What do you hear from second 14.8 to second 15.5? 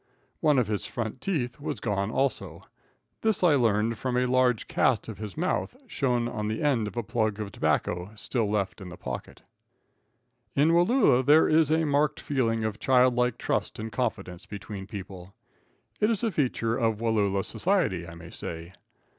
people.